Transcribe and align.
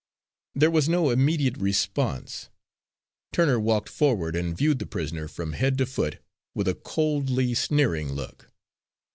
There 0.55 0.71
was 0.71 0.89
no 0.89 1.11
immediate 1.11 1.57
response. 1.59 2.49
Turner 3.31 3.59
walked 3.59 3.87
forward 3.87 4.35
and 4.35 4.57
viewed 4.57 4.79
the 4.79 4.87
prisoner 4.87 5.27
from 5.27 5.53
head 5.53 5.77
to 5.77 5.85
foot 5.85 6.17
with 6.55 6.67
a 6.67 6.73
coldly 6.73 7.53
sneering 7.53 8.13
look. 8.13 8.49